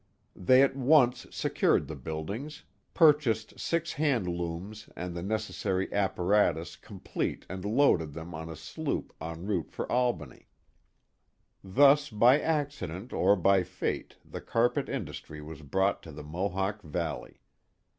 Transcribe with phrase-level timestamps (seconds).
[0.35, 2.63] They at once secured the buildings,
[2.95, 9.13] purchased six band looms and the necessary apparatus complete and loaded them on a sloop
[9.21, 10.47] en route for Albany.
[11.63, 17.39] Thus by accident or by fate the carpet industrj was brought to the Mohawk Valley.